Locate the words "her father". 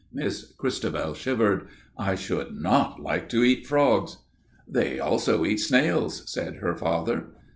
6.55-7.25